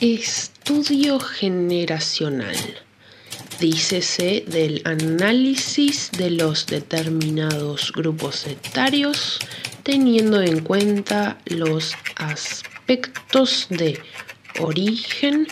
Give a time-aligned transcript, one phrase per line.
[0.00, 2.54] Estudio generacional.
[3.58, 9.40] Dícese del análisis de los determinados grupos etarios
[9.82, 14.00] teniendo en cuenta los aspectos de
[14.60, 15.48] origen,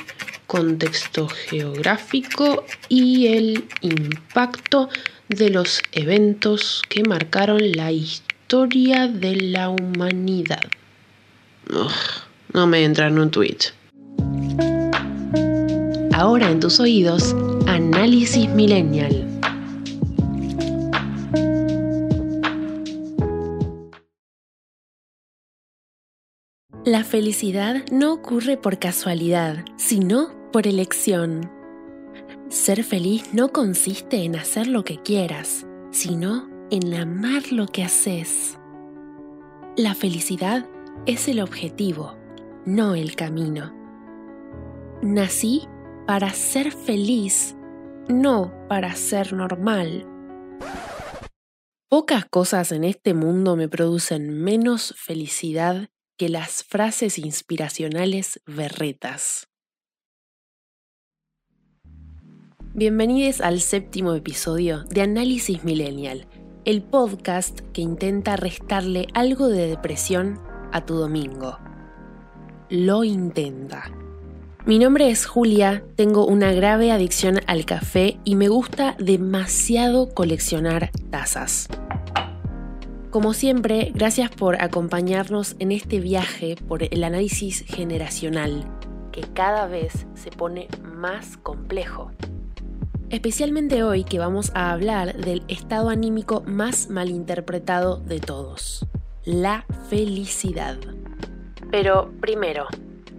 [0.46, 4.88] contexto geográfico y el impacto
[5.28, 10.62] de los eventos que marcaron la historia de la humanidad.
[12.52, 13.75] no me entra en un tweet.
[16.18, 19.28] Ahora en tus oídos, Análisis Millennial.
[26.86, 31.50] La felicidad no ocurre por casualidad, sino por elección.
[32.48, 38.58] Ser feliz no consiste en hacer lo que quieras, sino en amar lo que haces.
[39.76, 40.66] La felicidad
[41.04, 42.16] es el objetivo,
[42.64, 43.74] no el camino.
[45.02, 45.68] Nací
[46.06, 47.56] para ser feliz,
[48.08, 50.06] no para ser normal.
[51.88, 59.48] Pocas cosas en este mundo me producen menos felicidad que las frases inspiracionales berretas.
[62.72, 66.28] Bienvenidos al séptimo episodio de Análisis Millennial,
[66.64, 70.40] el podcast que intenta restarle algo de depresión
[70.72, 71.58] a tu domingo.
[72.68, 74.05] Lo intenta.
[74.66, 80.90] Mi nombre es Julia, tengo una grave adicción al café y me gusta demasiado coleccionar
[81.08, 81.68] tazas.
[83.10, 88.64] Como siempre, gracias por acompañarnos en este viaje por el análisis generacional,
[89.12, 92.10] que cada vez se pone más complejo.
[93.08, 98.84] Especialmente hoy que vamos a hablar del estado anímico más malinterpretado de todos,
[99.24, 100.76] la felicidad.
[101.70, 102.66] Pero primero,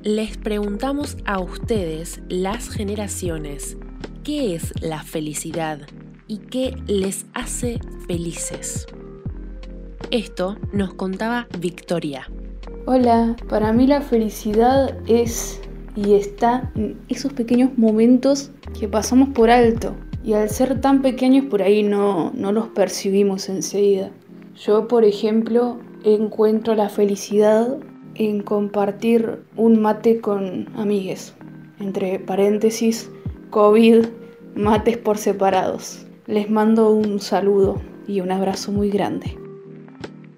[0.08, 3.76] les preguntamos a ustedes, las generaciones,
[4.24, 5.82] qué es la felicidad
[6.28, 8.88] y qué les hace felices.
[10.10, 12.26] Esto nos contaba Victoria.
[12.86, 15.60] Hola, para mí la felicidad es
[15.98, 19.94] y está en esos pequeños momentos que pasamos por alto.
[20.24, 24.12] Y al ser tan pequeños por ahí no, no los percibimos enseguida.
[24.56, 27.78] Yo, por ejemplo, encuentro la felicidad
[28.18, 31.34] en compartir un mate con amigues.
[31.80, 33.10] Entre paréntesis,
[33.50, 34.06] COVID,
[34.56, 36.06] mates por separados.
[36.26, 39.38] Les mando un saludo y un abrazo muy grande.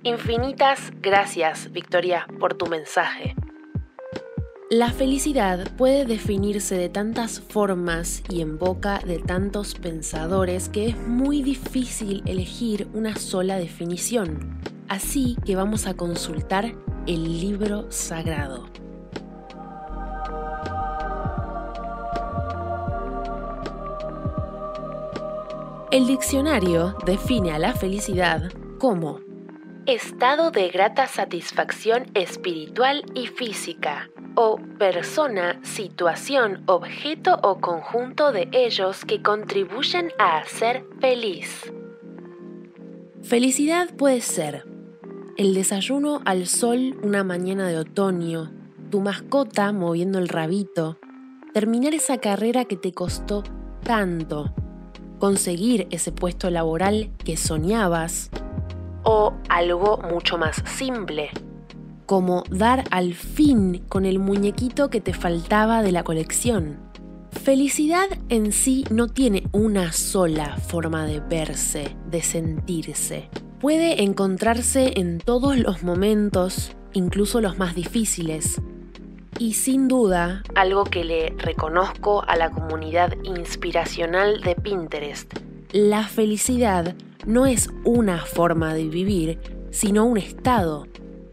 [0.03, 3.35] Infinitas gracias, Victoria, por tu mensaje.
[4.71, 10.97] La felicidad puede definirse de tantas formas y en boca de tantos pensadores que es
[11.07, 14.59] muy difícil elegir una sola definición.
[14.87, 16.75] Así que vamos a consultar
[17.09, 18.69] el libro sagrado.
[25.89, 29.21] El diccionario define a la felicidad como
[29.87, 39.03] estado de grata satisfacción espiritual y física, o persona, situación, objeto o conjunto de ellos
[39.03, 41.73] que contribuyen a hacer feliz.
[43.23, 44.68] Felicidad puede ser
[45.39, 48.51] el desayuno al sol una mañana de otoño,
[48.89, 50.97] tu mascota moviendo el rabito,
[51.53, 53.43] terminar esa carrera que te costó
[53.81, 54.53] tanto,
[55.17, 58.31] conseguir ese puesto laboral que soñabas,
[59.03, 61.29] o algo mucho más simple,
[62.05, 66.79] como dar al fin con el muñequito que te faltaba de la colección.
[67.31, 75.19] Felicidad en sí no tiene una sola forma de verse, de sentirse puede encontrarse en
[75.19, 78.61] todos los momentos, incluso los más difíciles.
[79.37, 85.33] Y sin duda, algo que le reconozco a la comunidad inspiracional de Pinterest,
[85.71, 89.39] la felicidad no es una forma de vivir,
[89.71, 90.87] sino un estado,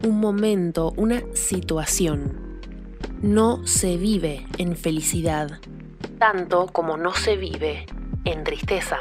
[0.05, 2.61] un momento, una situación.
[3.21, 5.59] No se vive en felicidad,
[6.19, 7.85] tanto como no se vive
[8.25, 8.99] en tristeza.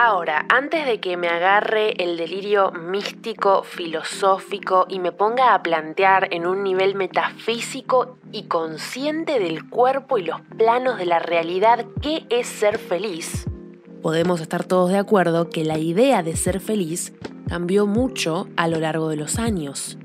[0.00, 6.28] Ahora, antes de que me agarre el delirio místico, filosófico y me ponga a plantear
[6.32, 12.24] en un nivel metafísico y consciente del cuerpo y los planos de la realidad qué
[12.30, 13.48] es ser feliz,
[14.00, 17.12] podemos estar todos de acuerdo que la idea de ser feliz
[17.48, 19.98] cambió mucho a lo largo de los años.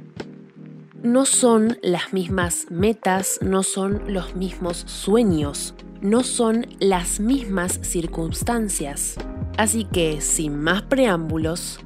[1.04, 9.18] No son las mismas metas, no son los mismos sueños, no son las mismas circunstancias.
[9.58, 11.80] Así que, sin más preámbulos,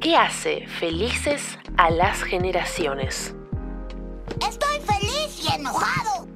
[0.00, 3.36] ¿qué hace felices a las generaciones?
[4.46, 6.26] Estoy feliz y enojado.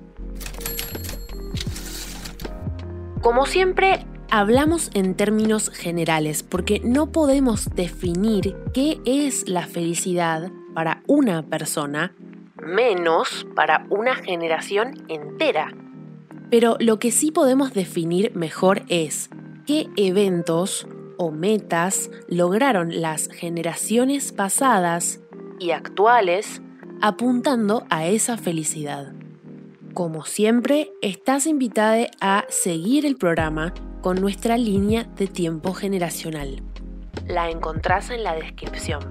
[3.20, 11.02] Como siempre, hablamos en términos generales porque no podemos definir qué es la felicidad para
[11.08, 12.14] una persona,
[12.62, 15.72] menos para una generación entera.
[16.50, 19.28] Pero lo que sí podemos definir mejor es
[19.68, 20.86] qué eventos
[21.18, 25.20] o metas lograron las generaciones pasadas
[25.58, 26.62] y actuales
[27.02, 29.12] apuntando a esa felicidad.
[29.92, 36.62] Como siempre, estás invitada a seguir el programa con nuestra línea de tiempo generacional.
[37.26, 39.02] La encontrás en la descripción.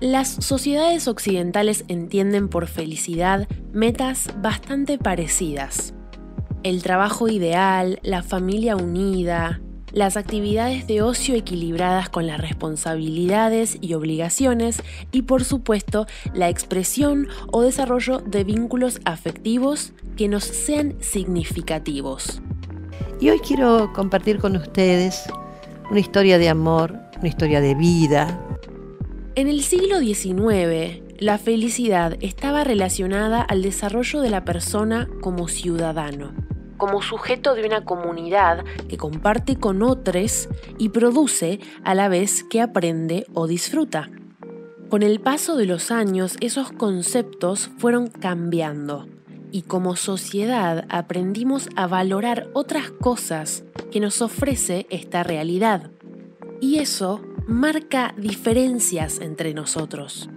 [0.00, 5.94] Las sociedades occidentales entienden por felicidad metas bastante parecidas.
[6.62, 9.62] El trabajo ideal, la familia unida,
[9.92, 17.28] las actividades de ocio equilibradas con las responsabilidades y obligaciones y por supuesto la expresión
[17.50, 22.42] o desarrollo de vínculos afectivos que nos sean significativos.
[23.20, 25.22] Y hoy quiero compartir con ustedes
[25.90, 28.38] una historia de amor, una historia de vida.
[29.34, 36.49] En el siglo XIX, la felicidad estaba relacionada al desarrollo de la persona como ciudadano
[36.80, 40.48] como sujeto de una comunidad que comparte con otros
[40.78, 44.10] y produce a la vez que aprende o disfruta.
[44.88, 49.06] Con el paso de los años esos conceptos fueron cambiando
[49.52, 53.62] y como sociedad aprendimos a valorar otras cosas
[53.92, 55.90] que nos ofrece esta realidad.
[56.60, 60.30] Y eso marca diferencias entre nosotros.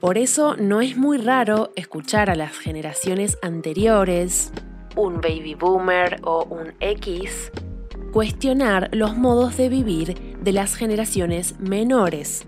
[0.00, 4.52] Por eso no es muy raro escuchar a las generaciones anteriores,
[4.98, 7.52] un baby boomer o un X,
[8.12, 12.44] cuestionar los modos de vivir de las generaciones menores,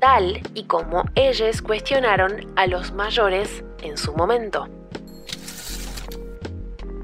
[0.00, 4.66] tal y como ellos cuestionaron a los mayores en su momento.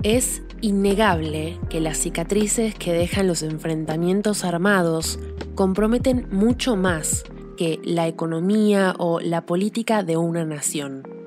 [0.02, 5.20] Es innegable que las cicatrices que dejan los enfrentamientos armados
[5.54, 7.22] comprometen mucho más
[7.56, 11.21] que la economía o la política de una nación.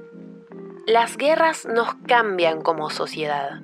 [0.87, 3.59] Las guerras nos cambian como sociedad.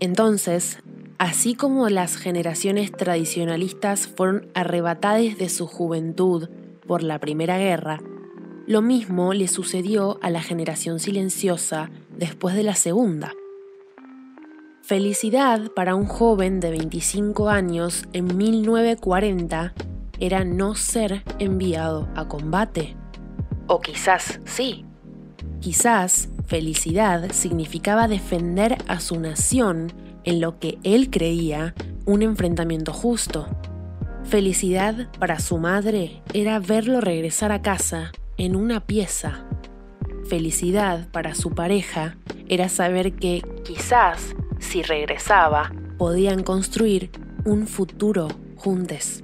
[0.00, 0.78] Entonces,
[1.18, 6.48] así como las generaciones tradicionalistas fueron arrebatadas de su juventud
[6.86, 8.00] por la Primera Guerra,
[8.66, 13.34] lo mismo le sucedió a la generación silenciosa después de la Segunda.
[14.80, 19.74] Felicidad para un joven de 25 años en 1940
[20.18, 22.96] era no ser enviado a combate.
[23.66, 24.86] O quizás sí.
[25.60, 29.92] Quizás felicidad significaba defender a su nación
[30.24, 31.74] en lo que él creía
[32.04, 33.46] un enfrentamiento justo.
[34.24, 39.44] Felicidad para su madre era verlo regresar a casa en una pieza.
[40.28, 42.16] Felicidad para su pareja
[42.48, 47.10] era saber que quizás, si regresaba, podían construir
[47.44, 49.22] un futuro juntos.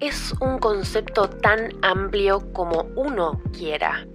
[0.00, 4.06] Es un concepto tan amplio como uno quiera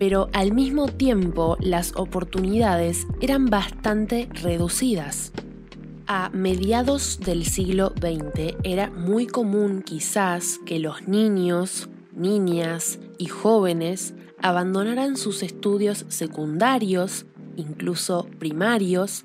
[0.00, 5.30] pero al mismo tiempo las oportunidades eran bastante reducidas.
[6.06, 14.14] A mediados del siglo XX era muy común quizás que los niños, niñas y jóvenes
[14.42, 17.26] abandonaran sus estudios secundarios,
[17.56, 19.22] incluso primarios,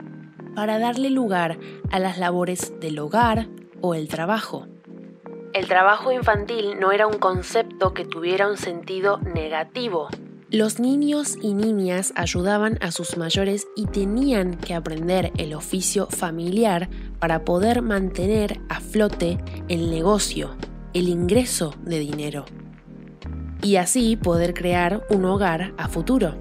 [0.55, 1.57] para darle lugar
[1.89, 3.47] a las labores del hogar
[3.79, 4.67] o el trabajo.
[5.53, 10.09] El trabajo infantil no era un concepto que tuviera un sentido negativo,
[10.51, 16.87] los niños y niñas ayudaban a sus mayores y tenían que aprender el oficio familiar
[17.19, 20.55] para poder mantener a flote el negocio,
[20.93, 22.45] el ingreso de dinero.
[23.63, 26.35] Y así poder crear un hogar a futuro.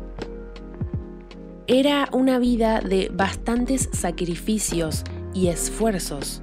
[1.66, 6.42] Era una vida de bastantes sacrificios y esfuerzos,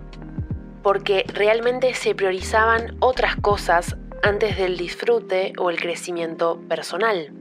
[0.82, 7.40] porque realmente se priorizaban otras cosas antes del disfrute o el crecimiento personal.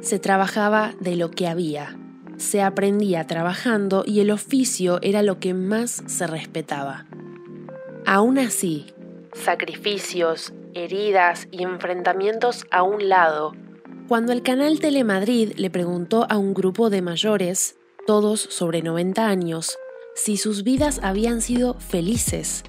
[0.00, 1.98] Se trabajaba de lo que había,
[2.36, 7.06] se aprendía trabajando y el oficio era lo que más se respetaba.
[8.06, 8.86] Aún así,
[9.32, 13.54] sacrificios, heridas y enfrentamientos a un lado,
[14.06, 17.76] cuando el canal Telemadrid le preguntó a un grupo de mayores,
[18.06, 19.76] todos sobre 90 años,
[20.14, 22.62] si sus vidas habían sido felices.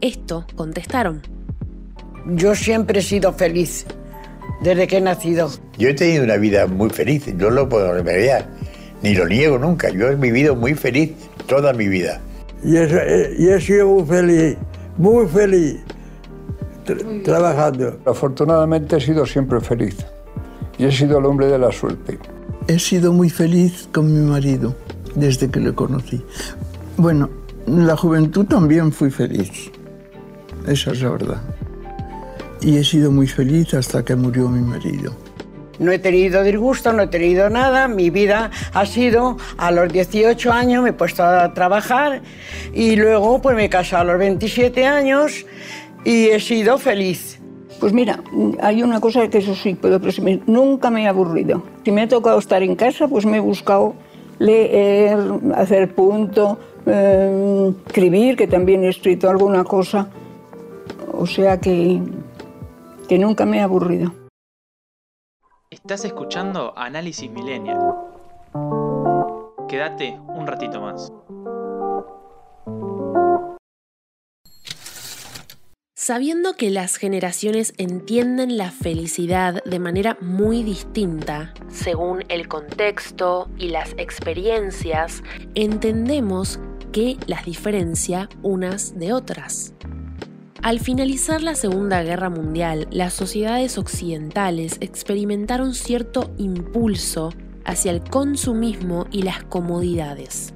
[0.00, 1.22] Esto contestaron.
[2.26, 3.86] Yo siempre he sido feliz
[4.62, 5.50] desde que he nacido.
[5.78, 8.48] Yo he tenido una vida muy feliz, no lo puedo remediar,
[9.02, 9.90] ni lo niego nunca.
[9.90, 11.12] Yo he vivido muy feliz
[11.46, 12.20] toda mi vida.
[12.64, 14.56] Y he, sido muy feliz,
[14.96, 15.80] muy feliz,
[17.24, 17.98] trabajando.
[18.06, 19.96] Afortunadamente he sido siempre feliz
[20.78, 22.18] y he sido el hombre de la suerte.
[22.68, 24.74] He sido muy feliz con mi marido.
[25.14, 26.24] desde que le conocí.
[26.96, 27.28] Bueno,
[27.66, 29.70] en la juventud también fui feliz.
[30.66, 31.42] Esa es la verdad.
[32.62, 35.12] Y he sido muy feliz hasta que murió mi marido.
[35.78, 37.88] No he tenido disgusto, no he tenido nada.
[37.88, 42.22] Mi vida ha sido, a los 18 años me he puesto a trabajar
[42.72, 45.44] y luego pues me he casado a los 27 años
[46.04, 47.40] y he sido feliz.
[47.80, 48.22] Pues mira,
[48.60, 50.42] hay una cosa que eso sí puedo presumir.
[50.46, 51.64] Nunca me he aburrido.
[51.84, 53.96] Si me ha tocado estar en casa, pues me he buscado
[54.38, 55.18] leer,
[55.56, 60.08] hacer punto, eh, escribir, que también he escrito alguna cosa.
[61.12, 62.00] O sea que,
[63.12, 64.10] que nunca me he aburrido.
[65.68, 67.78] Estás escuchando Análisis Millennial.
[69.68, 71.12] Quédate un ratito más.
[75.94, 83.68] Sabiendo que las generaciones entienden la felicidad de manera muy distinta, según el contexto y
[83.68, 85.22] las experiencias,
[85.54, 86.58] entendemos
[86.92, 89.74] que las diferencia unas de otras.
[90.62, 97.32] Al finalizar la Segunda Guerra Mundial, las sociedades occidentales experimentaron cierto impulso
[97.64, 100.54] hacia el consumismo y las comodidades.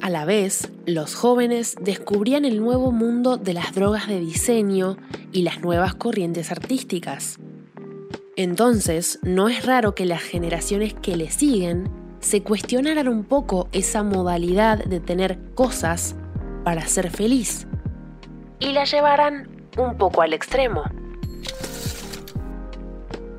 [0.00, 4.96] A la vez, los jóvenes descubrían el nuevo mundo de las drogas de diseño
[5.30, 7.38] y las nuevas corrientes artísticas.
[8.36, 14.02] Entonces, no es raro que las generaciones que le siguen se cuestionaran un poco esa
[14.02, 16.16] modalidad de tener cosas
[16.64, 17.66] para ser feliz
[18.62, 20.84] y la llevaran un poco al extremo.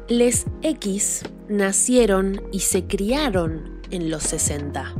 [0.09, 4.93] Les X nacieron y se criaron en los 60,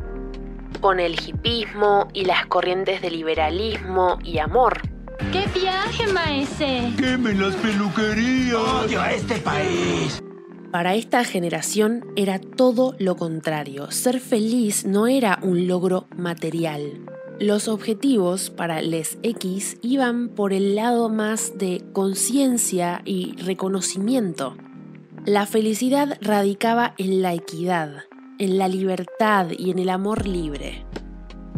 [0.81, 4.81] con el hipismo y las corrientes de liberalismo y amor.
[5.31, 6.91] ¡Qué viaje, maese!
[6.97, 8.55] ¡Quemen las peluquerías!
[8.55, 10.21] ¡Odio a este país!
[10.71, 13.91] Para esta generación era todo lo contrario.
[13.91, 16.99] Ser feliz no era un logro material.
[17.39, 24.55] Los objetivos para les X iban por el lado más de conciencia y reconocimiento.
[25.25, 28.03] La felicidad radicaba en la equidad,
[28.39, 30.85] en la libertad y en el amor libre.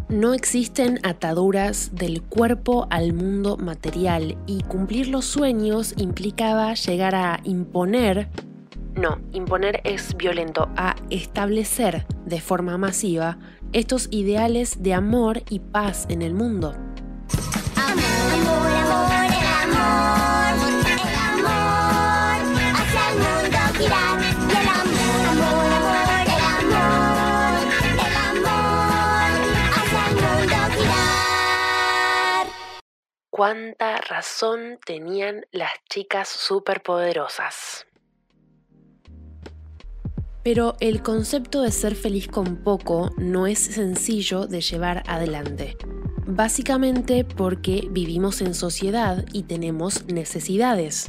[0.07, 7.39] No existen ataduras del cuerpo al mundo material y cumplir los sueños implicaba llegar a
[7.43, 8.29] imponer,
[8.93, 13.39] no, imponer es violento, a establecer de forma masiva
[13.73, 16.75] estos ideales de amor y paz en el mundo.
[17.75, 18.71] Amor, amor,
[19.63, 20.64] amor,
[33.35, 37.85] Cuánta razón tenían las chicas superpoderosas.
[40.41, 45.75] Pero el concepto de ser feliz con poco no es sencillo de llevar adelante.
[46.25, 51.07] Básicamente porque vivimos en sociedad y tenemos necesidades.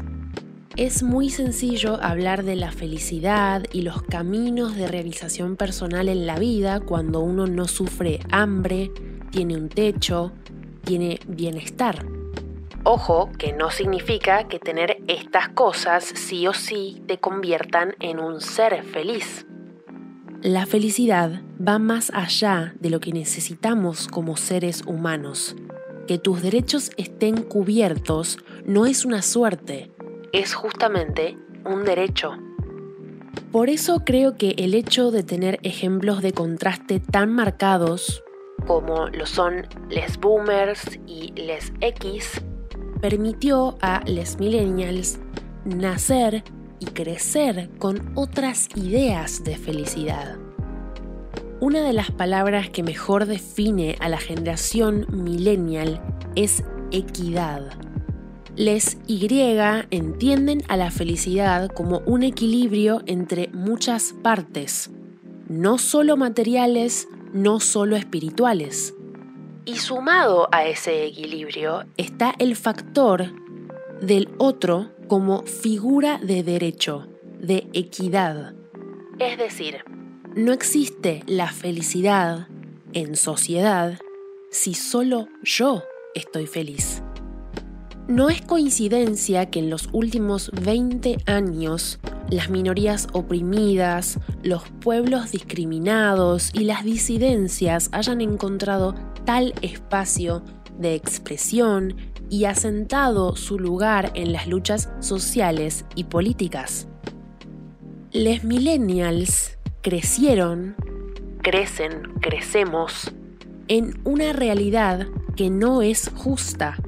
[0.74, 6.40] Es muy sencillo hablar de la felicidad y los caminos de realización personal en la
[6.40, 8.90] vida cuando uno no sufre hambre,
[9.30, 10.32] tiene un techo,
[10.82, 12.15] tiene bienestar.
[12.88, 18.40] Ojo, que no significa que tener estas cosas sí o sí te conviertan en un
[18.40, 19.44] ser feliz.
[20.40, 25.56] La felicidad va más allá de lo que necesitamos como seres humanos.
[26.06, 29.90] Que tus derechos estén cubiertos no es una suerte,
[30.32, 32.34] es justamente un derecho.
[33.50, 38.22] Por eso creo que el hecho de tener ejemplos de contraste tan marcados,
[38.64, 42.42] como lo son les boomers y les X,
[43.00, 45.18] permitió a les millennials
[45.64, 46.44] nacer
[46.78, 50.36] y crecer con otras ideas de felicidad.
[51.60, 56.02] Una de las palabras que mejor define a la generación millennial
[56.34, 57.70] es equidad.
[58.56, 59.26] Les Y
[59.90, 64.90] entienden a la felicidad como un equilibrio entre muchas partes,
[65.48, 68.94] no solo materiales, no solo espirituales.
[69.66, 73.32] Y sumado a ese equilibrio está el factor
[74.00, 77.08] del otro como figura de derecho,
[77.40, 78.54] de equidad.
[79.18, 79.84] Es decir,
[80.36, 82.46] no existe la felicidad
[82.92, 83.98] en sociedad
[84.52, 85.82] si solo yo
[86.14, 87.02] estoy feliz.
[88.06, 91.98] No es coincidencia que en los últimos 20 años
[92.30, 98.94] las minorías oprimidas, los pueblos discriminados y las disidencias hayan encontrado
[99.26, 100.42] tal espacio
[100.78, 101.96] de expresión
[102.30, 106.88] y asentado su lugar en las luchas sociales y políticas.
[108.12, 110.76] Les millennials crecieron,
[111.42, 113.12] crecen, crecemos,
[113.68, 115.06] en una realidad
[115.36, 116.78] que no es justa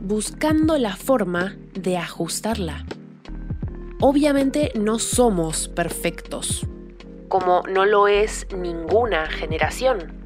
[0.00, 2.84] buscando la forma de ajustarla.
[4.00, 6.66] Obviamente no somos perfectos,
[7.28, 10.19] como no lo es ninguna generación.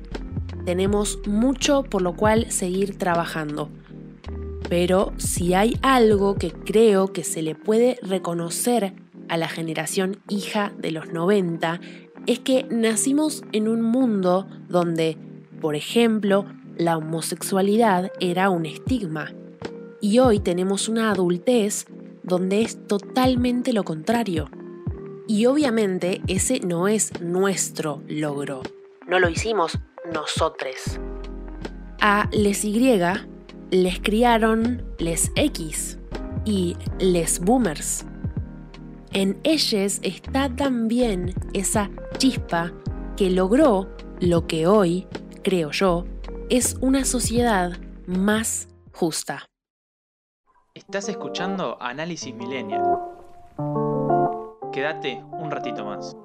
[0.64, 3.68] Tenemos mucho por lo cual seguir trabajando.
[4.68, 8.94] Pero si hay algo que creo que se le puede reconocer
[9.28, 11.80] a la generación hija de los 90,
[12.26, 15.18] es que nacimos en un mundo donde,
[15.60, 19.32] por ejemplo, la homosexualidad era un estigma
[20.00, 21.86] y hoy tenemos una adultez
[22.22, 24.50] donde es totalmente lo contrario.
[25.26, 28.62] Y obviamente ese no es nuestro logro.
[29.06, 29.78] No lo hicimos
[30.12, 31.00] nosotros.
[32.00, 33.00] A les Y
[33.70, 35.98] les criaron les X
[36.44, 38.06] y les boomers.
[39.12, 42.72] En ellos está también esa chispa
[43.16, 43.88] que logró
[44.20, 45.06] lo que hoy,
[45.42, 46.04] creo yo,
[46.50, 47.72] es una sociedad
[48.06, 49.46] más justa.
[50.74, 52.82] Estás escuchando Análisis Millennial.
[54.72, 56.16] Quédate un ratito más.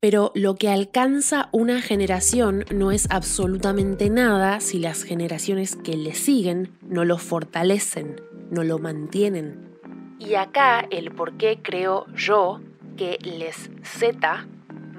[0.00, 6.14] Pero lo que alcanza una generación no es absolutamente nada si las generaciones que le
[6.14, 9.76] siguen no lo fortalecen, no lo mantienen.
[10.20, 12.60] Y acá el por qué creo yo
[12.96, 14.46] que les Z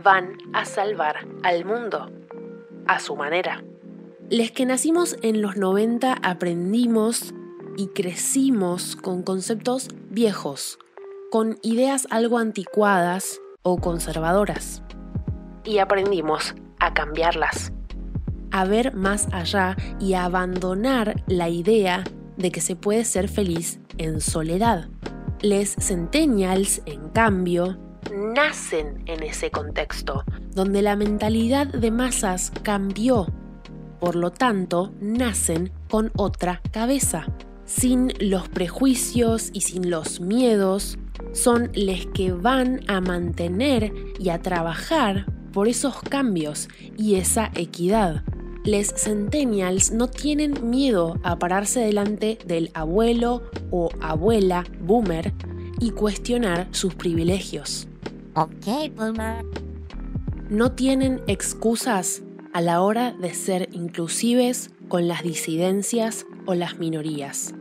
[0.04, 2.12] van a salvar al mundo,
[2.86, 3.64] a su manera.
[4.30, 7.34] Les que nacimos en los 90 aprendimos
[7.78, 10.78] y crecimos con conceptos viejos,
[11.32, 14.84] con ideas algo anticuadas o conservadoras.
[15.70, 17.72] Y aprendimos a cambiarlas,
[18.52, 22.04] a ver más allá y a abandonar la idea
[22.38, 24.90] de que se puede ser feliz en soledad.
[25.42, 27.78] Les centennials, en cambio,
[28.12, 30.24] nacen en ese contexto,
[30.56, 33.28] donde la mentalidad de masas cambió
[34.00, 37.26] por lo tanto nacen con otra cabeza.
[37.66, 40.98] Sin los prejuicios y sin los miedos,
[41.34, 48.24] son los que van a mantener y a trabajar por esos cambios y esa equidad.
[48.64, 55.34] Les centennials no tienen miedo a pararse delante del abuelo o abuela boomer
[55.80, 57.88] y cuestionar sus privilegios.
[58.36, 59.46] Ok, boomer.
[60.50, 62.22] No tienen excusas
[62.54, 67.54] a la hora de ser inclusives con las disidencias o las minorías.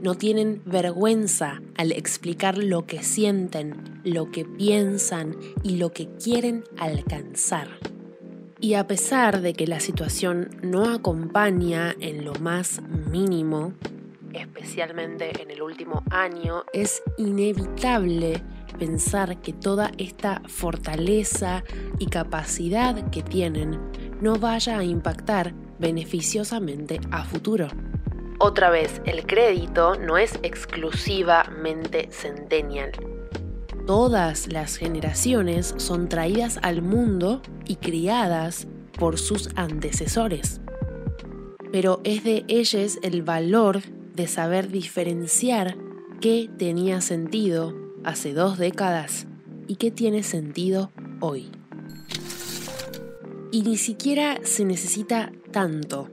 [0.00, 6.64] No tienen vergüenza al explicar lo que sienten, lo que piensan y lo que quieren
[6.78, 7.68] alcanzar.
[8.60, 12.80] Y a pesar de que la situación no acompaña en lo más
[13.10, 13.74] mínimo,
[14.32, 18.42] especialmente en el último año, es inevitable
[18.78, 21.64] pensar que toda esta fortaleza
[21.98, 23.78] y capacidad que tienen
[24.20, 27.68] no vaya a impactar beneficiosamente a futuro.
[28.40, 32.92] Otra vez, el crédito no es exclusivamente centennial.
[33.84, 40.60] Todas las generaciones son traídas al mundo y criadas por sus antecesores.
[41.72, 43.82] Pero es de ellos el valor
[44.14, 45.76] de saber diferenciar
[46.20, 47.74] qué tenía sentido
[48.04, 49.26] hace dos décadas
[49.66, 51.50] y que tiene sentido hoy.
[53.50, 56.08] Y ni siquiera se necesita tanto.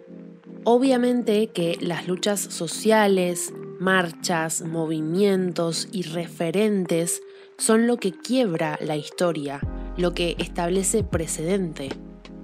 [0.68, 7.22] Obviamente que las luchas sociales, marchas, movimientos y referentes
[7.60, 9.60] son lo que quiebra la historia,
[9.96, 11.90] lo que establece precedente.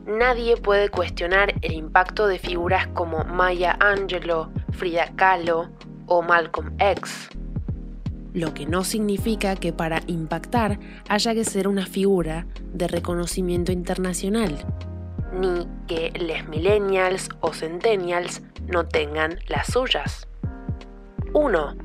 [0.06, 5.72] Nadie puede cuestionar el impacto de figuras como Maya Angelou, Frida Kahlo
[6.06, 7.28] o Malcolm X.
[8.34, 10.80] Lo que no significa que para impactar
[11.10, 14.64] haya que ser una figura de reconocimiento internacional,
[15.32, 20.28] ni que les millennials o centennials no tengan las suyas.
[21.34, 21.76] 1.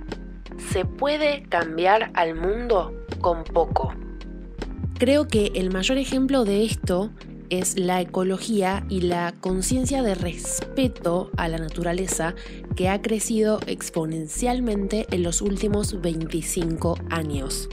[0.58, 3.94] Se puede cambiar al mundo con poco.
[4.98, 7.10] Creo que el mayor ejemplo de esto
[7.50, 12.34] es la ecología y la conciencia de respeto a la naturaleza
[12.74, 17.68] que ha crecido exponencialmente en los últimos 25 años.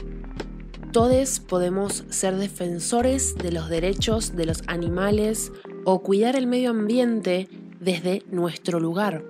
[0.94, 5.50] Todos podemos ser defensores de los derechos de los animales
[5.84, 7.48] o cuidar el medio ambiente
[7.80, 9.24] desde nuestro lugar.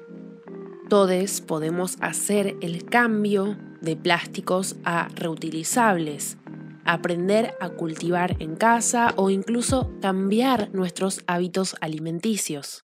[0.91, 6.37] Todos podemos hacer el cambio de plásticos a reutilizables
[6.85, 12.85] aprender a cultivar en casa o incluso cambiar nuestros hábitos alimenticios.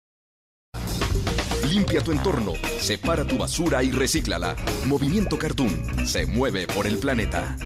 [1.69, 4.55] Limpia tu entorno, separa tu basura y recíclala.
[4.87, 7.59] Movimiento Cartoon se mueve por el planeta.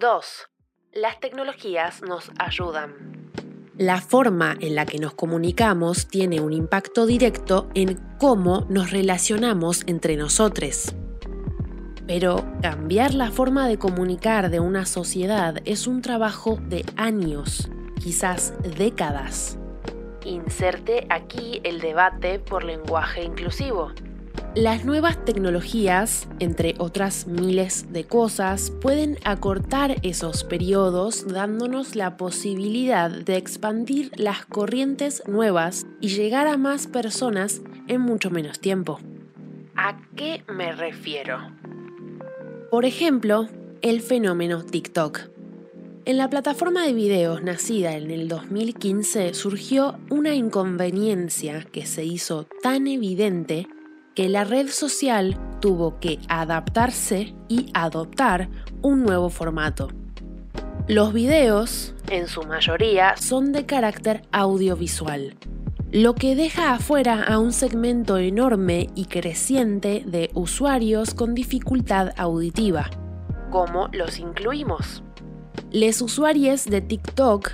[0.00, 0.48] 2.
[0.94, 3.30] Las tecnologías nos ayudan.
[3.76, 9.82] La forma en la que nos comunicamos tiene un impacto directo en cómo nos relacionamos
[9.86, 10.94] entre nosotros.
[12.06, 17.70] Pero cambiar la forma de comunicar de una sociedad es un trabajo de años,
[18.02, 19.58] quizás décadas.
[20.24, 23.92] Inserte aquí el debate por lenguaje inclusivo.
[24.56, 33.12] Las nuevas tecnologías, entre otras miles de cosas, pueden acortar esos periodos dándonos la posibilidad
[33.12, 38.98] de expandir las corrientes nuevas y llegar a más personas en mucho menos tiempo.
[39.76, 41.38] ¿A qué me refiero?
[42.72, 43.46] Por ejemplo,
[43.82, 45.30] el fenómeno TikTok.
[46.06, 52.48] En la plataforma de videos nacida en el 2015 surgió una inconveniencia que se hizo
[52.64, 53.68] tan evidente
[54.14, 58.48] que la red social tuvo que adaptarse y adoptar
[58.82, 59.88] un nuevo formato.
[60.88, 65.36] Los videos, en su mayoría, son de carácter audiovisual,
[65.92, 72.90] lo que deja afuera a un segmento enorme y creciente de usuarios con dificultad auditiva.
[73.50, 75.02] ¿Cómo los incluimos?
[75.70, 77.50] Les usuarios de TikTok,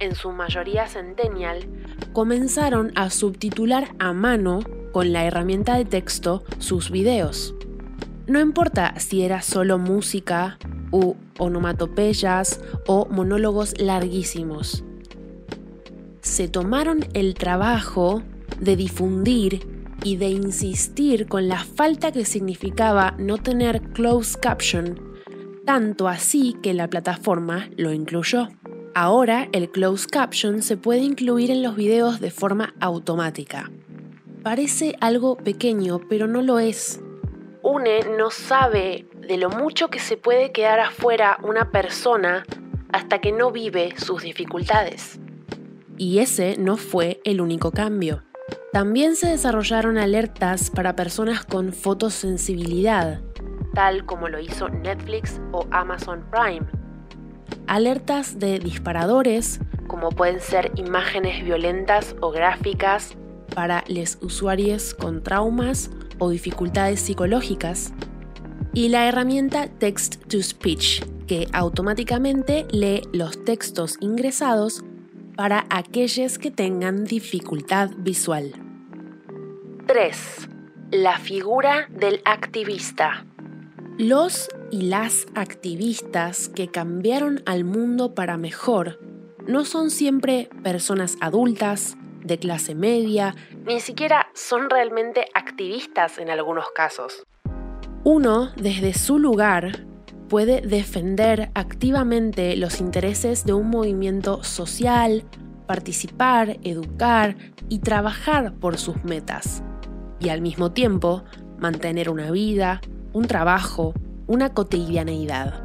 [0.00, 1.66] en su mayoría centennial,
[2.12, 4.60] comenzaron a subtitular a mano
[4.94, 7.54] con la herramienta de texto sus videos.
[8.26, 10.58] No importa si era solo música
[10.90, 14.82] u onomatopeyas o monólogos larguísimos
[16.24, 18.22] se tomaron el trabajo
[18.58, 19.68] de difundir
[20.02, 24.98] y de insistir con la falta que significaba no tener closed caption,
[25.66, 28.48] tanto así que la plataforma lo incluyó.
[28.94, 33.70] Ahora el closed caption se puede incluir en los videos de forma automática.
[34.44, 37.00] Parece algo pequeño, pero no lo es.
[37.62, 42.44] UNE no sabe de lo mucho que se puede quedar afuera una persona
[42.92, 45.18] hasta que no vive sus dificultades.
[45.96, 48.22] Y ese no fue el único cambio.
[48.70, 53.22] También se desarrollaron alertas para personas con fotosensibilidad,
[53.72, 56.66] tal como lo hizo Netflix o Amazon Prime.
[57.66, 63.16] Alertas de disparadores, como pueden ser imágenes violentas o gráficas
[63.54, 67.92] para los usuarios con traumas o dificultades psicológicas.
[68.72, 74.84] Y la herramienta Text to Speech, que automáticamente lee los textos ingresados
[75.36, 78.52] para aquellos que tengan dificultad visual.
[79.86, 80.48] 3.
[80.92, 83.26] La figura del activista.
[83.98, 88.98] Los y las activistas que cambiaron al mundo para mejor
[89.46, 93.34] no son siempre personas adultas, de clase media,
[93.64, 97.22] ni siquiera son realmente activistas en algunos casos.
[98.02, 99.86] Uno, desde su lugar,
[100.28, 105.24] puede defender activamente los intereses de un movimiento social,
[105.66, 107.36] participar, educar
[107.68, 109.62] y trabajar por sus metas.
[110.20, 111.24] Y al mismo tiempo,
[111.58, 112.80] mantener una vida,
[113.12, 113.94] un trabajo,
[114.26, 115.62] una cotidianeidad.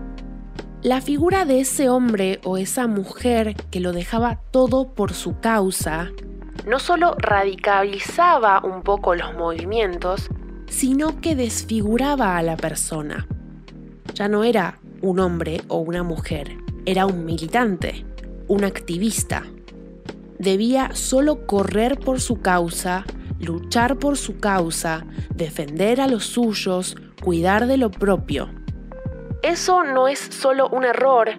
[0.82, 6.12] La figura de ese hombre o esa mujer que lo dejaba todo por su causa,
[6.66, 10.30] no solo radicalizaba un poco los movimientos,
[10.68, 13.28] sino que desfiguraba a la persona
[14.20, 18.06] ya no era un hombre o una mujer, era un militante,
[18.50, 19.46] un activista.
[20.38, 23.06] Debía solo correr por su causa,
[23.40, 28.50] luchar por su causa, defender a los suyos, cuidar de lo propio.
[29.42, 31.30] Eso no es solo un error,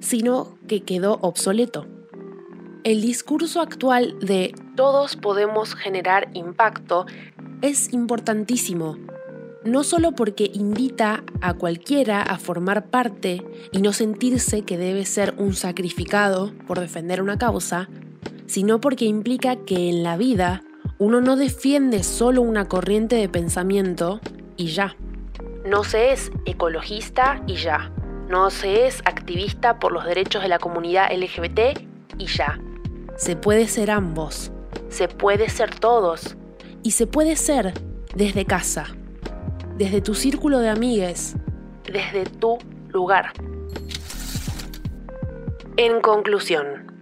[0.00, 1.86] sino que quedó obsoleto.
[2.86, 7.04] El discurso actual de todos podemos generar impacto
[7.60, 8.96] es importantísimo,
[9.64, 15.34] no solo porque invita a cualquiera a formar parte y no sentirse que debe ser
[15.36, 17.88] un sacrificado por defender una causa,
[18.46, 20.62] sino porque implica que en la vida
[20.98, 24.20] uno no defiende solo una corriente de pensamiento
[24.56, 24.94] y ya.
[25.64, 27.90] No se es ecologista y ya.
[28.28, 31.80] No se es activista por los derechos de la comunidad LGBT
[32.16, 32.60] y ya.
[33.16, 34.52] Se puede ser ambos.
[34.90, 36.36] Se puede ser todos.
[36.82, 37.72] Y se puede ser
[38.14, 38.94] desde casa.
[39.78, 41.34] Desde tu círculo de amigues.
[41.90, 42.58] Desde tu
[42.90, 43.32] lugar.
[45.78, 46.92] En conclusión,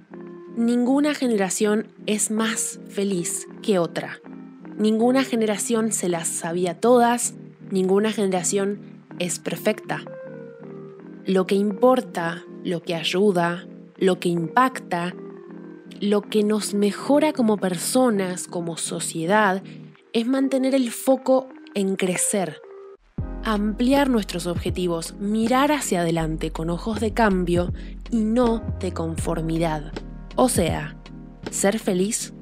[0.56, 4.20] ninguna generación es más feliz que otra.
[4.76, 7.34] Ninguna generación se las sabía todas,
[7.70, 8.80] ninguna generación
[9.18, 10.02] es perfecta.
[11.24, 15.14] Lo que importa, lo que ayuda, lo que impacta,
[16.00, 19.62] lo que nos mejora como personas, como sociedad,
[20.12, 22.60] es mantener el foco en crecer,
[23.42, 27.72] ampliar nuestros objetivos, mirar hacia adelante con ojos de cambio
[28.10, 29.92] y no de conformidad.
[30.36, 30.96] O sea,
[31.50, 32.32] ser feliz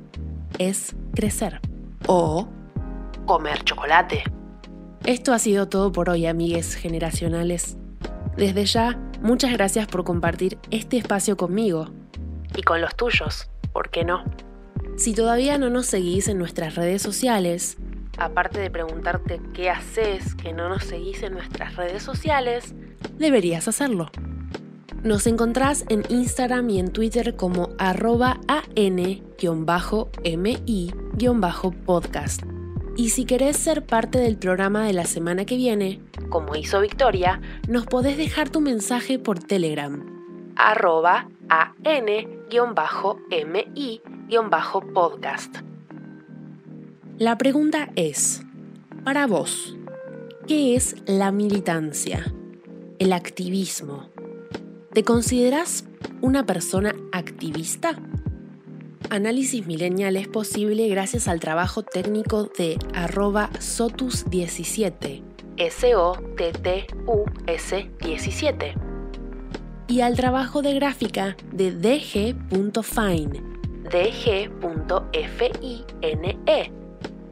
[0.59, 1.61] es crecer.
[2.07, 2.49] O
[3.27, 4.25] comer chocolate.
[5.05, 7.77] Esto ha sido todo por hoy, amigues generacionales.
[8.37, 11.91] Desde ya, muchas gracias por compartir este espacio conmigo
[12.57, 14.25] y con los tuyos, ¿por qué no?
[14.97, 17.79] Si todavía no nos seguís en nuestras redes sociales,
[18.19, 22.75] aparte de preguntarte qué haces que no nos seguís en nuestras redes sociales,
[23.19, 24.11] deberías hacerlo.
[25.03, 29.23] Nos encontrás en Instagram y en Twitter como arroba an-mi-podcast.
[32.95, 37.41] Y si querés ser parte del programa de la semana que viene, como hizo Victoria,
[37.67, 40.07] nos podés dejar tu mensaje por Telegram,
[40.57, 41.27] arroba
[42.59, 45.57] an-mi-podcast.
[47.19, 48.43] La pregunta es,
[49.05, 49.77] para vos,
[50.47, 52.33] ¿qué es la militancia?
[52.99, 54.11] El activismo.
[54.93, 55.87] ¿Te consideras
[56.21, 57.99] una persona activista?
[59.11, 65.23] Análisis Millennial es posible gracias al trabajo técnico de arroba sotus17,
[65.59, 66.31] S-O-T-T-U-S
[68.01, 68.92] 17,
[69.93, 73.43] y al trabajo de gráfica de dg.fine,
[73.91, 74.73] dg.fine.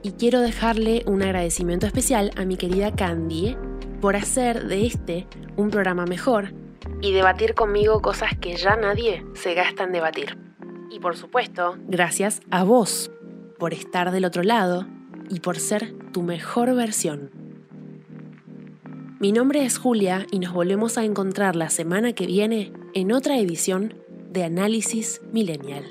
[0.02, 3.56] Y quiero dejarle un agradecimiento especial a mi querida Candy
[4.02, 6.52] por hacer de este un programa mejor
[7.00, 10.36] y debatir conmigo cosas que ya nadie se gasta en debatir.
[10.90, 13.10] Y por supuesto, gracias a vos
[13.58, 14.86] por estar del otro lado
[15.30, 17.30] y por ser tu mejor versión.
[19.20, 23.36] Mi nombre es Julia y nos volvemos a encontrar la semana que viene en otra
[23.36, 23.92] edición
[24.30, 25.84] de Análisis Millennial.